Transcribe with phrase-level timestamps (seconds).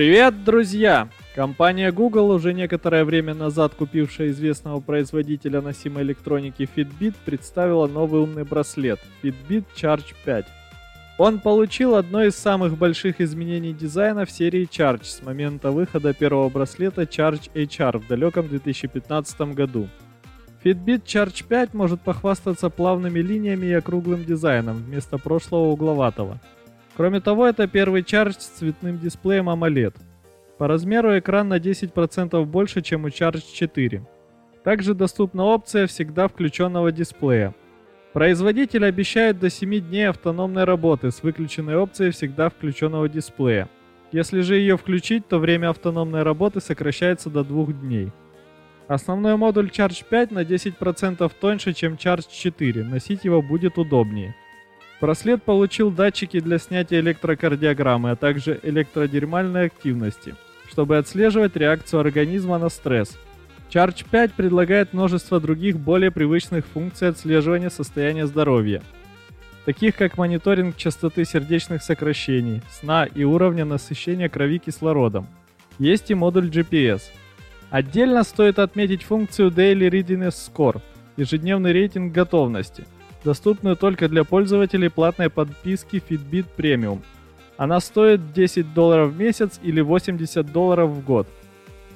[0.00, 1.10] Привет, друзья!
[1.34, 8.44] Компания Google, уже некоторое время назад купившая известного производителя носимой электроники Fitbit, представила новый умный
[8.44, 10.46] браслет Fitbit Charge 5.
[11.18, 16.48] Он получил одно из самых больших изменений дизайна в серии Charge с момента выхода первого
[16.48, 19.86] браслета Charge HR в далеком 2015 году.
[20.64, 26.40] Fitbit Charge 5 может похвастаться плавными линиями и округлым дизайном вместо прошлого угловатого.
[27.00, 29.94] Кроме того, это первый Charge с цветным дисплеем AMOLED.
[30.58, 34.06] По размеру экран на 10% больше, чем у Charge 4.
[34.64, 37.54] Также доступна опция всегда включенного дисплея.
[38.12, 43.70] Производитель обещает до 7 дней автономной работы с выключенной опцией всегда включенного дисплея.
[44.12, 48.12] Если же ее включить, то время автономной работы сокращается до 2 дней.
[48.88, 54.34] Основной модуль Charge 5 на 10% тоньше, чем Charge 4, носить его будет удобнее.
[55.00, 60.34] Браслет получил датчики для снятия электрокардиограммы, а также электродермальной активности,
[60.68, 63.18] чтобы отслеживать реакцию организма на стресс–
[63.70, 68.82] Charge 5 предлагает множество других более привычных функций отслеживания состояния здоровья,
[69.64, 75.28] таких как мониторинг частоты сердечных сокращений, сна и уровня насыщения крови кислородом.
[75.78, 77.02] Есть и модуль GPS.
[77.70, 80.82] Отдельно стоит отметить функцию Daily Readiness Score,
[81.16, 82.88] ежедневный рейтинг готовности,
[83.24, 87.00] доступную только для пользователей платной подписки Fitbit Premium.
[87.56, 91.26] Она стоит 10 долларов в месяц или 80 долларов в год–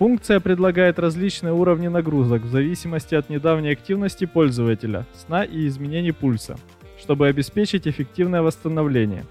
[0.00, 6.56] Функция предлагает различные уровни нагрузок в зависимости от недавней активности пользователя, сна и изменений пульса,
[6.98, 9.26] чтобы обеспечить эффективное восстановление.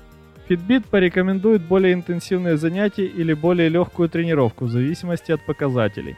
[0.48, 6.18] Fitbit порекомендует более интенсивные занятия или более легкую тренировку в зависимости от показателей.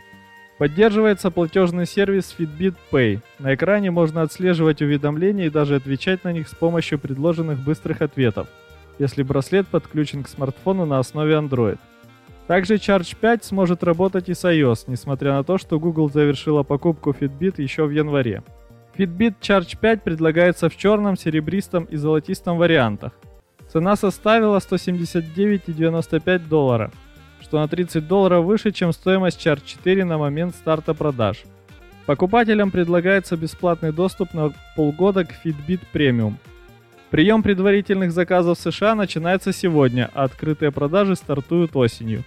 [0.61, 3.21] Поддерживается платежный сервис Fitbit Pay.
[3.39, 8.47] На экране можно отслеживать уведомления и даже отвечать на них с помощью предложенных быстрых ответов,
[8.99, 11.79] если браслет подключен к смартфону на основе Android.
[12.45, 17.09] Также Charge 5 сможет работать и с iOS, несмотря на то, что Google завершила покупку
[17.09, 18.43] Fitbit еще в январе.
[18.95, 23.13] Fitbit Charge 5 предлагается в черном, серебристом и золотистом вариантах.
[23.67, 26.91] Цена составила 179,95 доллара,
[27.41, 31.43] что на 30 долларов выше, чем стоимость Charge 4 на момент старта продаж.
[32.05, 36.35] Покупателям предлагается бесплатный доступ на полгода к Fitbit Premium.
[37.09, 42.23] Прием предварительных заказов в США начинается сегодня, а открытые продажи стартуют осенью.